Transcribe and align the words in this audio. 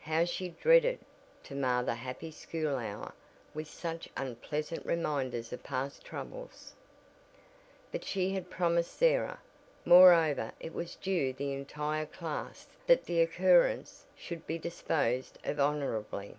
How 0.00 0.24
she 0.24 0.48
dreaded 0.48 1.00
to 1.42 1.54
mar 1.54 1.82
that 1.84 1.96
happy 1.96 2.30
school 2.30 2.76
hour 2.76 3.12
with 3.52 3.68
such 3.68 4.08
unpleasant 4.16 4.86
reminders 4.86 5.52
of 5.52 5.62
past 5.64 6.02
troubles! 6.02 6.74
But 7.92 8.02
she 8.02 8.30
had 8.32 8.48
promised 8.48 8.94
Sarah; 8.96 9.38
moreover 9.84 10.52
it 10.60 10.72
was 10.72 10.96
due 10.96 11.34
the 11.34 11.52
entire 11.52 12.06
class 12.06 12.66
that 12.86 13.04
the 13.04 13.20
occurrence 13.20 14.06
should 14.14 14.46
be 14.46 14.56
disposed 14.56 15.36
of 15.44 15.60
honorably. 15.60 16.36